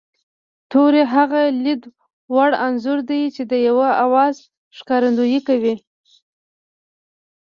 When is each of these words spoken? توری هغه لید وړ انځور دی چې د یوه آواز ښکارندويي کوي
توری 0.71 1.03
هغه 1.13 1.41
لید 1.63 1.81
وړ 2.35 2.49
انځور 2.65 2.99
دی 3.09 3.21
چې 3.35 3.43
د 3.51 3.53
یوه 3.67 3.87
آواز 4.05 4.35
ښکارندويي 4.77 5.39
کوي 5.47 5.75